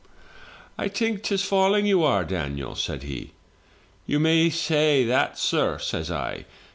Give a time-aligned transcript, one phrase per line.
[0.79, 3.33] '"'I think 'tis falling you are, Daniel,' says he."
[4.07, 6.45] 'You may say that, sir,' says I.